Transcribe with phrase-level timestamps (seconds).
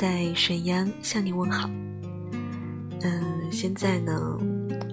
[0.00, 1.68] 在沈阳向你问好。
[3.02, 4.38] 嗯，现在呢，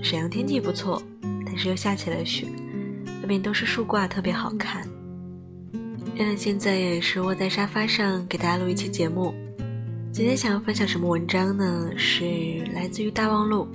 [0.03, 1.01] 沈阳天气不错，
[1.45, 2.45] 但是又下起了雪，
[3.21, 4.85] 外面都是树挂，特别好看。
[6.15, 9.33] 亮亮现在也是窝在沙发上给大家录一期节目。
[10.11, 11.89] 今天想要分享什么文章呢？
[11.95, 13.65] 是来自于大望路。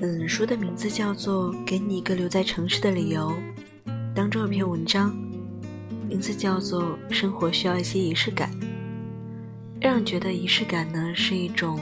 [0.00, 3.32] 嗯，书的名字叫做《给你一个留在城市的理由》，
[4.16, 5.16] 当中有篇文章，
[6.08, 8.50] 名字叫做《生活需要一些仪式感》，
[9.86, 11.78] 让人觉得仪式感呢是一种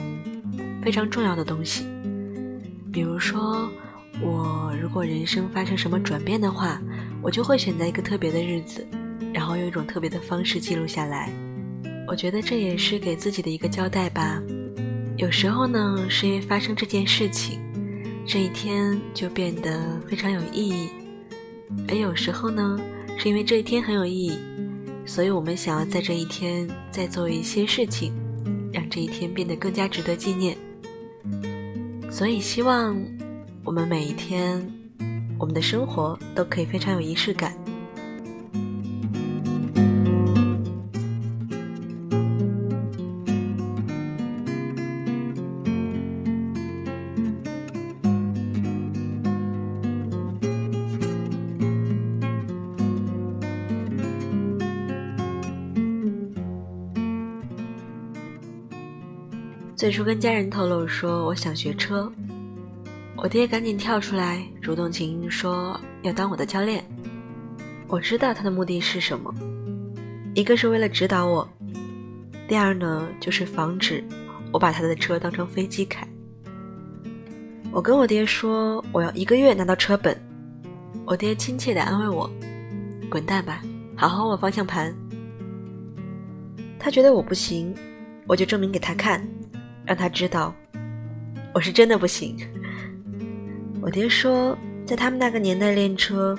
[0.79, 1.87] 非常重要的东西。
[2.93, 3.67] 比如说，
[4.21, 6.79] 我如果人生发生什么转变的话，
[7.19, 8.87] 我就会选择一个特别的日子，
[9.33, 11.33] 然后用一种特别的方式记录下来。
[12.07, 14.39] 我觉得这也是给自己的一个交代吧。
[15.17, 17.59] 有时候呢，是因为发生这件事情。
[18.23, 20.89] 这一天就变得非常有意义，
[21.87, 22.79] 而有时候呢，
[23.17, 24.37] 是因为这一天很有意义，
[25.05, 28.11] 所以我们想要在这一天再做一些事情，
[28.73, 30.57] 让这一天变得更加值得纪念。
[32.11, 32.95] 所以希望
[33.63, 34.65] 我们每一天，
[35.37, 37.53] 我们的生活都可以非常有仪式感。
[59.85, 62.11] 最初跟家人透露说我想学车，
[63.15, 66.83] 我爹赶紧跳出来主动请缨说要当我的教练。
[67.87, 69.31] 我知道他的目的是什么，
[70.33, 71.47] 一个是为了指导我，
[72.47, 74.03] 第二呢就是防止
[74.51, 76.03] 我把他的车当成飞机开。
[77.71, 80.19] 我跟我爹说我要一个月拿到车本，
[81.05, 82.27] 我爹亲切地安慰我
[83.07, 83.61] ：“滚蛋吧，
[83.95, 84.91] 好好握方向盘。”
[86.81, 87.71] 他觉得我不行，
[88.25, 89.23] 我就证明给他看。
[89.85, 90.53] 让他知道，
[91.53, 92.35] 我是真的不行。
[93.81, 96.35] 我爹说，在他们那个年代练车，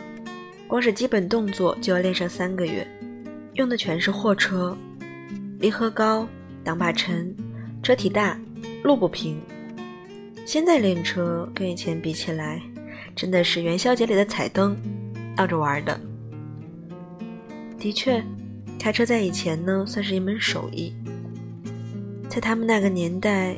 [0.67, 2.87] 光是基本动作就要练上三个月，
[3.55, 4.77] 用的全是货车，
[5.61, 6.29] 离合高，
[6.65, 7.33] 挡把沉，
[7.83, 8.37] 车体大，
[8.83, 9.41] 路不平。
[10.45, 12.61] 现在练车跟以前比起来，
[13.15, 14.77] 真的是元宵节里的彩灯，
[15.37, 16.01] 闹着玩的。
[17.79, 18.21] 的确，
[18.79, 20.93] 开车在以前呢，算是一门手艺。
[22.37, 23.57] 在他们那个年代，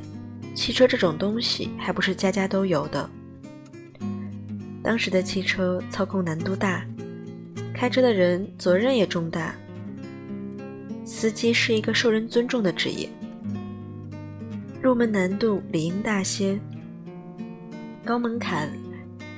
[0.55, 3.11] 汽车这种东西还不是家家都有的。
[4.85, 6.87] 当时的汽车操控难度大，
[7.75, 9.53] 开车的人责任也重大。
[11.05, 13.11] 司机是一个受人尊重的职业，
[14.81, 16.57] 入门难度理应大些。
[18.05, 18.71] 高门槛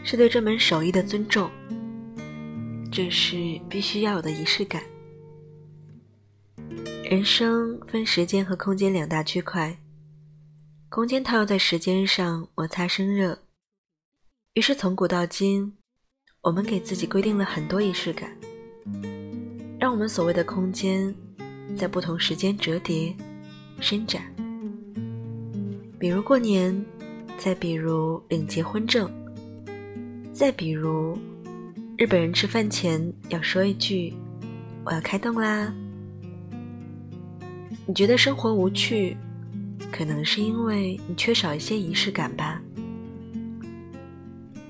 [0.05, 1.51] 是对这门手艺的尊重，
[2.93, 4.83] 这是必须要有的仪式感。
[7.11, 9.77] 人生分时间和空间两大区块，
[10.89, 13.37] 空间套在时间上摩擦生热，
[14.55, 15.77] 于是从古到今，
[16.41, 18.31] 我们给自己规定了很多仪式感，
[19.77, 21.13] 让我们所谓的空间
[21.77, 23.13] 在不同时间折叠、
[23.81, 24.23] 伸展。
[25.99, 26.81] 比如过年，
[27.37, 29.11] 再比如领结婚证，
[30.33, 31.19] 再比如
[31.99, 34.15] 日本人吃饭前要说一句
[34.87, 35.75] ：“我要开动啦。”
[37.91, 39.17] 你觉得生活无趣，
[39.91, 42.63] 可能是因为你缺少一些仪式感吧。《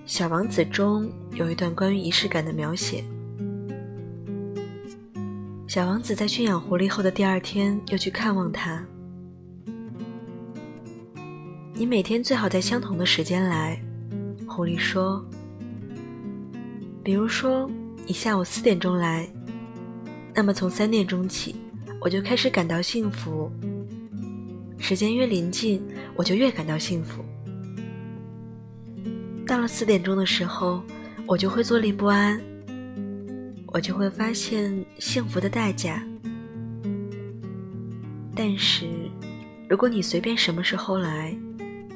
[0.06, 3.04] 小王子》中有一段关于仪式感的描写：
[5.68, 8.82] 小王子在驯养狐狸后的第二天，又去看望他。
[11.74, 13.78] 你每天最好在相同的时间来，
[14.48, 15.22] 狐狸说。
[17.04, 17.70] 比如说，
[18.06, 19.28] 你下午四点钟来，
[20.34, 21.54] 那么从三点钟起。
[22.00, 23.52] 我就开始感到幸福。
[24.78, 25.86] 时间越临近，
[26.16, 27.22] 我就越感到幸福。
[29.46, 30.82] 到了四点钟的时候，
[31.26, 32.40] 我就会坐立不安，
[33.66, 36.02] 我就会发现幸福的代价。
[38.34, 38.88] 但是，
[39.68, 41.36] 如果你随便什么时候来，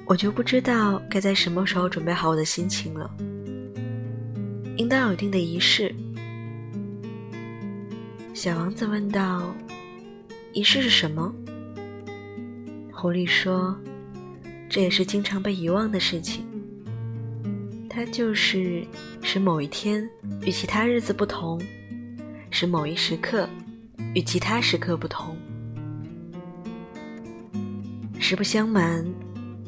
[0.04, 3.10] 我就不知道该在什么时候准备好我的心情了。
[4.76, 5.94] 应当有一定的仪式。
[8.34, 9.54] 小王子问道。
[10.54, 11.34] 仪式是什么？
[12.92, 13.76] 狐狸说
[14.70, 16.46] ：“这也是经常被遗忘的事情。
[17.90, 18.86] 它就是
[19.20, 20.08] 使某一天
[20.42, 21.60] 与其他日子不同，
[22.50, 23.48] 使某一时刻
[24.14, 25.36] 与其他时刻不同。”
[28.20, 29.04] 实不相瞒，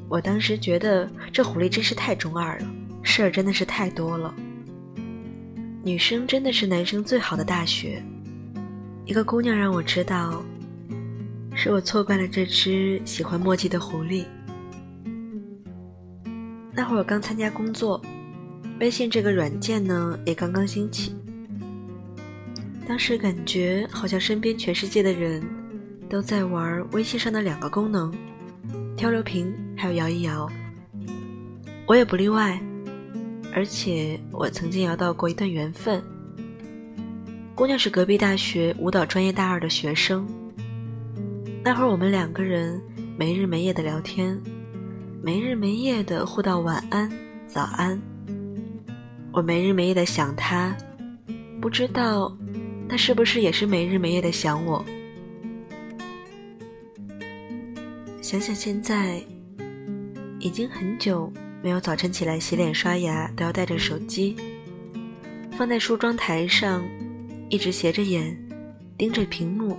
[0.09, 2.67] 我当时觉得这狐狸真是太中二了，
[3.03, 4.33] 事儿真的是太多了。
[5.83, 8.01] 女生真的是男生最好的大学。
[9.05, 10.45] 一个姑娘让我知道，
[11.59, 14.27] 是我错怪了这只喜欢墨迹的狐狸。
[16.71, 18.01] 那会儿我刚参加工作，
[18.79, 21.17] 微信这个软件呢也刚刚兴起。
[22.87, 25.43] 当时感觉好像身边全世界的人
[26.11, 28.13] 都在玩微信上的两个功能：
[28.95, 30.47] 漂流瓶还有摇一摇。
[31.87, 32.61] 我也不例外。
[33.55, 36.03] 而且我曾经摇到过一段缘分，
[37.55, 40.29] 姑娘是隔壁大学舞蹈专业大二的学生。
[41.67, 42.81] 那会儿我们两个人
[43.19, 44.41] 没日没夜的聊天，
[45.21, 47.11] 没日没夜的互道晚安、
[47.49, 48.01] 早安。
[49.33, 50.77] 我没日没夜的想他，
[51.61, 52.33] 不知道
[52.89, 54.85] 他是不是也是没日没夜的想我。
[58.23, 59.21] 想想现在，
[60.39, 61.33] 已经很久。
[61.65, 64.37] 没有早晨起来洗脸刷牙都要带着手机，
[65.59, 66.85] 放在梳妆台上，
[67.49, 68.39] 一直斜着眼
[68.97, 69.77] 盯着屏幕，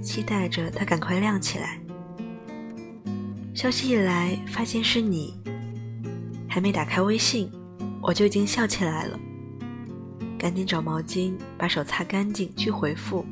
[0.00, 1.78] 期待着它赶快亮起来。
[3.54, 5.34] 消息一来，发现是你，
[6.48, 7.50] 还没打开微信，
[8.00, 9.18] 我就已经笑起来了。
[10.38, 13.26] 赶紧找毛巾把手擦干净去回复。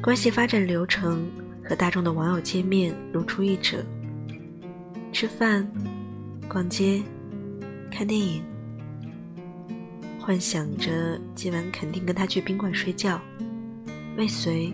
[0.00, 1.28] 关系发展流程
[1.64, 3.84] 和大众的网友见面如出一辙。
[5.12, 5.68] 吃饭、
[6.48, 7.02] 逛街、
[7.90, 8.44] 看电影，
[10.20, 13.20] 幻想着今晚肯定跟他去宾馆睡觉，
[14.16, 14.72] 未遂，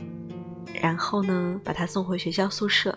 [0.81, 2.97] 然后呢把他送回学校宿舍。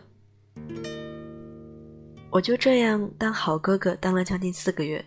[2.29, 5.03] 我就这样当好哥哥当了将近四个月，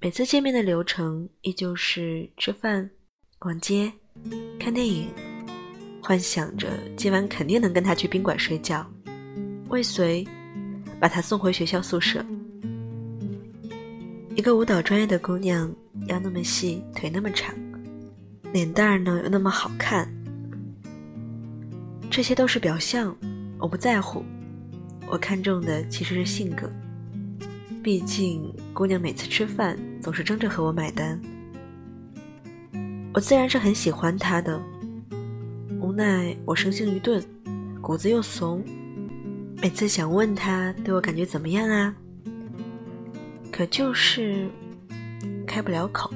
[0.00, 2.90] 每次见面的流程依旧是吃饭、
[3.38, 3.92] 逛街、
[4.58, 5.08] 看电影，
[6.02, 8.86] 幻想着今晚肯定能跟他去宾馆睡觉，
[9.68, 10.26] 未遂。
[11.00, 12.24] 把她送回学校宿舍。
[14.36, 15.68] 一个舞蹈专业的姑娘，
[16.06, 17.52] 腰那么细，腿那么长，
[18.52, 20.06] 脸蛋儿呢又那么好看，
[22.10, 23.16] 这些都是表象，
[23.58, 24.22] 我不在乎。
[25.08, 26.70] 我看重的其实是性格。
[27.82, 31.18] 毕竟姑娘每次吃饭总是争着和我买单，
[33.14, 34.60] 我自然是很喜欢她的。
[35.80, 37.24] 无奈我生性愚钝，
[37.80, 38.62] 骨子又怂。
[39.62, 41.94] 每次想问他对我感觉怎么样啊，
[43.50, 44.46] 可就是
[45.46, 46.12] 开不了口。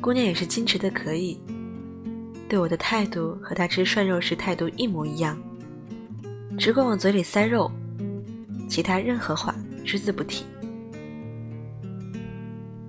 [0.00, 1.38] 姑娘也是矜持的可以，
[2.48, 5.38] 对我的态度和她吃涮肉时态度一模一样，
[6.58, 7.70] 只管往嘴里塞肉，
[8.66, 9.54] 其他任何话
[9.84, 10.46] 只字不提。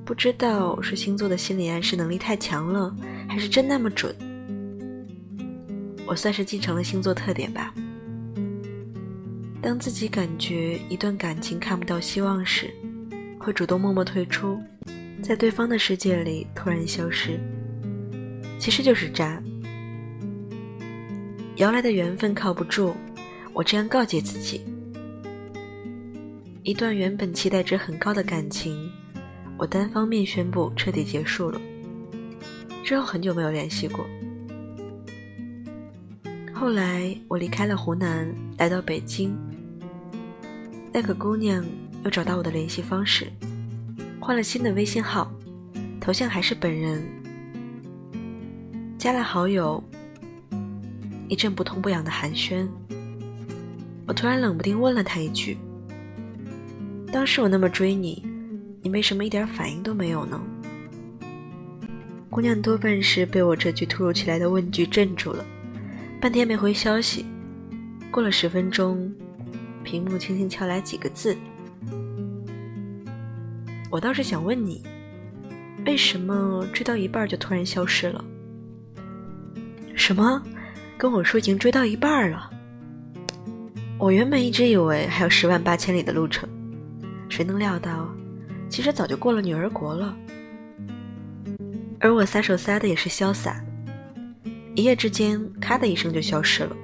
[0.06, 2.96] 不知道是星座的心理暗示能力太强了，
[3.28, 4.16] 还是真那么准？
[6.06, 7.74] 我算是继承了星座特点吧。
[9.62, 12.74] 当自己感觉一段感情看不到希望时，
[13.38, 14.58] 会主动默默退出，
[15.22, 17.40] 在对方的世界里突然消失，
[18.60, 19.42] 其实就是渣。
[21.58, 22.94] 摇来的缘分靠不住，
[23.54, 24.66] 我这样告诫自己。
[26.64, 28.92] 一段原本期待值很高的感情，
[29.58, 31.62] 我单方面宣布彻底结束了。
[32.84, 34.06] 之后很久没有联系过。
[36.54, 39.38] 后来我离开了湖南，来到北京。
[40.92, 41.64] 那个姑娘
[42.04, 43.32] 又找到我的联系方式，
[44.24, 45.34] 换了新的微信号，
[46.00, 47.04] 头像还是本人，
[48.96, 49.84] 加了好友。
[51.28, 52.68] 一阵不痛不痒的寒暄，
[54.06, 55.58] 我突然冷不丁问了他一句
[57.12, 58.24] ：“当时我那么追你，
[58.84, 60.40] 你为什么一点反应都没有呢？”
[62.30, 65.44] 姑娘多半是被我这句突如其来的问句镇住了，
[66.22, 67.26] 半天没回消息。
[68.12, 69.12] 过了十分钟。
[69.84, 71.36] 屏幕轻轻敲来几个字，
[73.92, 74.82] 我倒是想问你，
[75.86, 78.24] 为什么追到一半就突然消失了？
[79.94, 80.42] 什么？
[80.98, 82.50] 跟我说已经追到一半了？
[83.98, 86.48] 我原本一直以为还有十万八千里的路程，
[87.28, 88.10] 谁能料到，
[88.70, 90.16] 其实早就过了女儿国了。
[92.00, 93.62] 而我撒手撒的也是潇洒，
[94.74, 96.76] 一夜之间，咔的一声就消失了，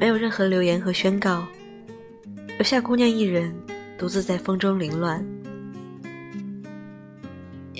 [0.00, 1.46] 没有任何留言和宣告。
[2.58, 3.54] 留下姑娘一人，
[3.96, 5.24] 独自在风中凌乱。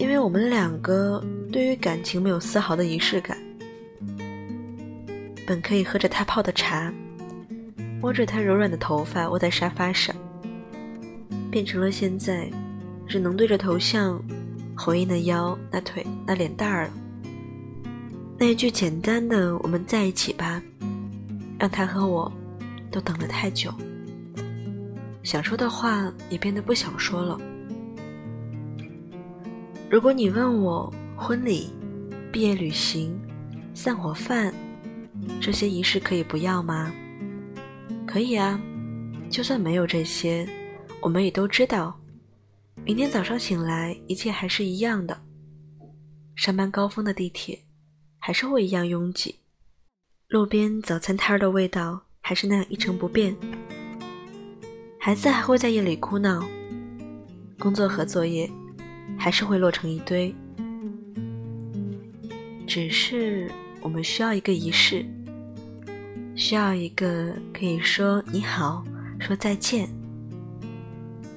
[0.03, 3.39] 因为我们两个对于感情没有丝毫的仪式感，
[5.47, 6.93] 本可以喝着他泡的茶，
[8.01, 10.13] 摸着他柔软的头发窝在沙发上，
[11.53, 12.51] 变成了现在
[13.07, 14.21] 只能对着头像
[14.77, 16.91] 回应那腰、那腿、那脸蛋儿了。
[18.37, 20.61] 那一句简单的“我们在一起吧”，
[21.61, 22.31] 让他和我
[22.91, 23.73] 都等了太久。
[25.23, 27.41] 想说的话也变得不想说了。
[29.93, 31.69] 如果你问我婚礼、
[32.33, 33.15] 毕业旅行、
[33.75, 34.51] 散伙饭
[35.39, 36.91] 这些仪式可以不要吗？
[38.07, 38.59] 可以啊，
[39.29, 40.49] 就算没有这些，
[41.03, 41.95] 我们也都知道，
[42.87, 45.15] 明天早上醒来一切还是一样的。
[46.37, 47.63] 上班高峰的地铁
[48.19, 49.41] 还是会一样拥挤，
[50.29, 53.37] 路边早餐摊儿的味道还是那样一成不变。
[54.99, 56.43] 孩子还会在夜里哭闹，
[57.59, 58.51] 工作和作业
[59.19, 60.35] 还是会落成一堆。
[62.67, 65.05] 只是我们需要一个仪式，
[66.35, 68.85] 需要一个可以说你好、
[69.21, 69.89] 说再见，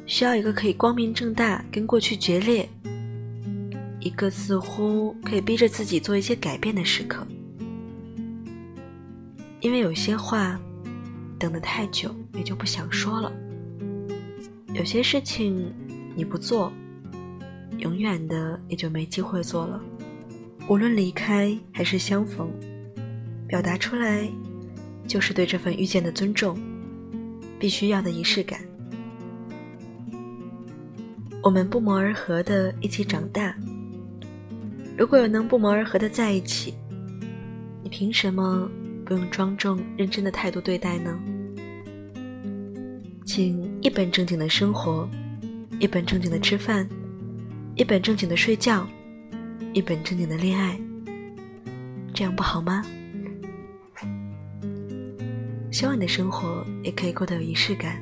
[0.05, 2.69] 需要一个可以光明正大跟过去决裂。
[3.99, 7.25] 一个似乎可以逼着自己做一些改变的时刻，
[9.61, 10.59] 因为有些话
[11.39, 13.33] 等得太久也就不想说了。
[14.75, 15.73] 有些事情
[16.15, 16.71] 你不做，
[17.77, 19.81] 永远的也就没机会做了。
[20.67, 22.49] 无论离开还是相逢，
[23.47, 24.27] 表达出来
[25.07, 26.57] 就是对这份遇见的尊重，
[27.59, 28.59] 必须要的仪式感。
[31.43, 33.55] 我们不谋而合的一起长大。
[34.97, 36.73] 如果有能不谋而合的在一起，
[37.83, 38.67] 你凭什么
[39.05, 41.19] 不用庄重认真的态度对待呢？
[43.23, 45.07] 请一本正经的生活，
[45.79, 46.89] 一本正经的吃饭，
[47.75, 48.87] 一本正经的睡觉，
[49.73, 50.79] 一本正经的恋爱，
[52.13, 52.81] 这样不好吗？
[55.71, 58.01] 希望你的生活也可以过得有仪式感。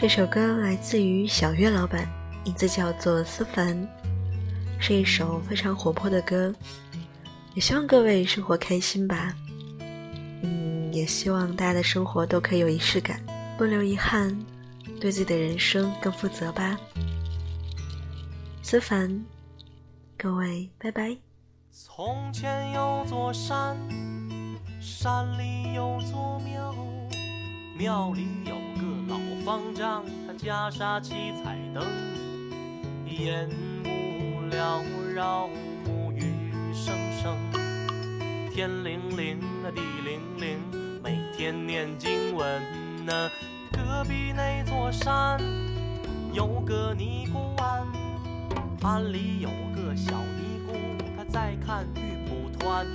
[0.00, 2.08] 这首歌来自于小月老板，
[2.44, 3.76] 名字叫做思凡，
[4.78, 6.54] 是一首非常活泼的歌。
[7.54, 9.34] 也希望各位生活开心吧，
[10.42, 13.20] 嗯，也希望大家的生活都可以有仪式感，
[13.58, 14.38] 不留遗憾，
[15.00, 16.78] 对自己的人生更负责吧。
[18.62, 19.24] 思凡，
[20.16, 21.16] 各位，拜拜。
[21.72, 23.76] 从前有座山，
[24.80, 26.72] 山里有座庙，
[27.76, 28.67] 庙里有。
[29.08, 31.82] 老方丈，他袈裟七彩灯，
[33.06, 33.48] 烟
[33.86, 34.82] 雾缭
[35.14, 35.48] 绕，
[35.86, 36.34] 木鱼
[36.74, 37.34] 声声，
[38.52, 40.58] 天灵灵啊地灵灵，
[41.02, 42.62] 每天念经文
[43.06, 43.30] 呐。
[43.72, 45.40] 隔壁那座山
[46.34, 47.86] 有个尼姑庵，
[48.82, 50.74] 庵里有个小尼姑，
[51.16, 52.86] 她在看玉蒲团。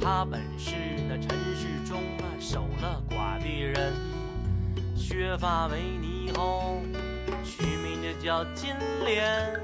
[0.00, 0.74] 她本是
[1.08, 3.92] 那尘世中啊守了寡的人。
[5.12, 6.80] 削发为尼后，
[7.44, 9.60] 取名就叫金莲。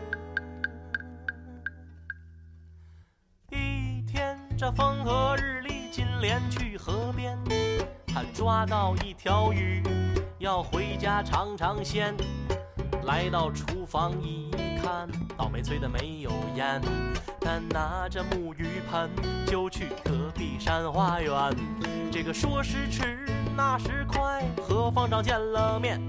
[3.51, 7.35] 一天这风和日丽，金莲去河边，
[8.07, 9.83] 他抓到一条鱼，
[10.39, 12.15] 要回家尝尝鲜。
[13.05, 14.51] 来到厨房一
[14.83, 16.79] 看，倒霉催的没有烟，
[17.41, 19.09] 他拿着木鱼盆
[19.47, 21.33] 就去隔壁山花园。
[22.13, 23.38] 这个说时迟。
[23.59, 26.01] 那时快和方丈见了面，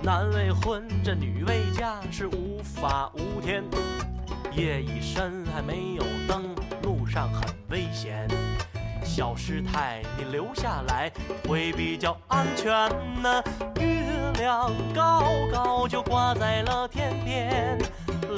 [0.00, 3.64] 男未婚，这女未嫁，是无法无天。
[4.52, 6.54] 夜已深，还没有灯，
[6.84, 8.28] 路上很危险。
[9.02, 11.10] 小师太，你留下来
[11.48, 12.70] 会比较安全
[13.20, 13.42] 呢。
[13.80, 17.76] 月亮高高就挂在了天边，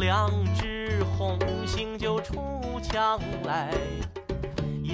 [0.00, 3.70] 两只红星就出墙来。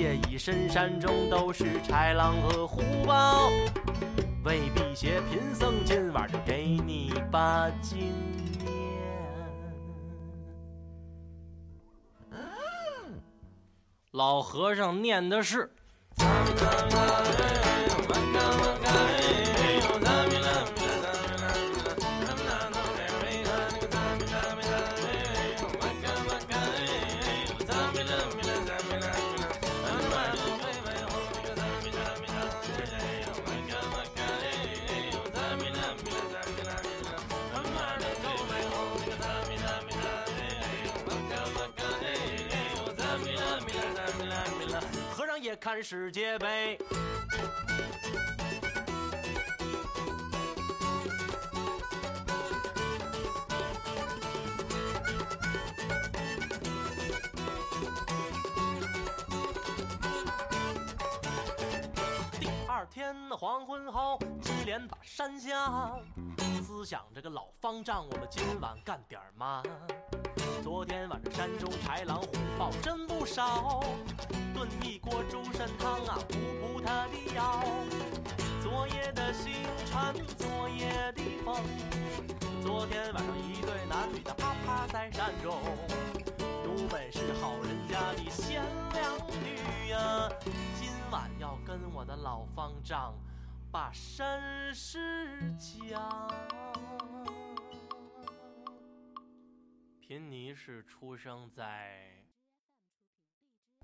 [0.00, 3.50] 夜已深，山中都是豺狼和虎豹，
[4.44, 7.98] 为避邪，贫僧今晚就给你把经
[8.58, 8.70] 念。
[14.12, 15.70] 老和尚念的是。
[45.60, 46.78] 看世界杯。
[62.40, 65.92] 第二天黄昏后，接连打山下，
[66.62, 69.62] 思想这个老方丈，我们今晚干点嘛。
[70.62, 72.28] 昨天晚上山中豺狼虎
[72.58, 73.82] 豹真不少，
[74.54, 77.62] 炖一锅猪肾汤啊，补补他的腰。
[78.62, 79.52] 昨夜的星
[79.86, 81.56] 辰，昨夜的风，
[82.62, 85.58] 昨天晚上一对男女的啪啪在山中，
[86.38, 90.28] 有本事好人家的贤良女呀，
[90.80, 93.14] 今晚要跟我的老方丈。
[93.72, 96.28] 把身世讲。
[100.10, 101.96] 贫尼是出生在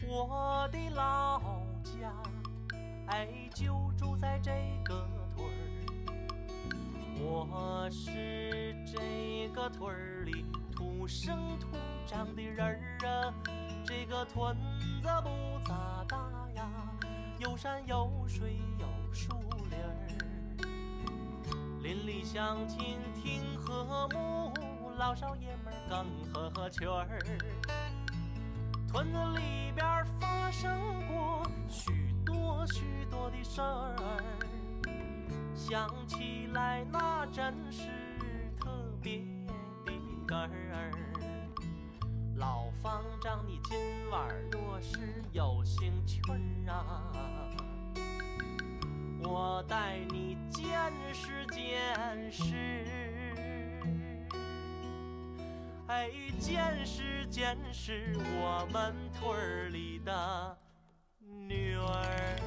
[0.08, 1.40] 我的老
[1.84, 2.12] 家，
[3.06, 4.50] 哎，就住在这
[4.84, 5.52] 个屯儿。
[7.20, 11.68] 我是这个屯儿里土生土
[12.04, 13.32] 长的人儿啊，
[13.86, 14.56] 这个屯
[15.00, 16.68] 子不咋大呀，
[17.38, 19.32] 有山有水有树
[19.70, 19.78] 林。
[21.84, 24.52] 邻里乡亲挺和睦，
[24.98, 27.20] 老少爷们更合群儿。
[28.88, 30.70] 屯子里边发生
[31.06, 33.94] 过许多许多的事儿，
[35.54, 37.88] 想起来那真是
[38.58, 38.70] 特
[39.02, 39.18] 别
[39.84, 39.92] 的
[40.26, 40.90] 哏儿。
[42.36, 43.78] 老方丈，你今
[44.10, 47.12] 晚若是有兴趣儿啊？
[49.22, 50.64] 我带你见
[51.12, 53.05] 识见识，
[55.88, 60.58] 哎，见识见识我们屯里的
[61.48, 62.45] 女儿。